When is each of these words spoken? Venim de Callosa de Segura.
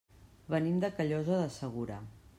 Venim 0.53 0.79
de 0.85 0.91
Callosa 1.01 1.39
de 1.45 1.55
Segura. 1.61 2.03